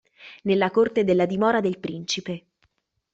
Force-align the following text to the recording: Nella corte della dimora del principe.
Nella 0.45 0.71
corte 0.71 1.03
della 1.03 1.27
dimora 1.27 1.59
del 1.61 1.77
principe. 1.77 2.45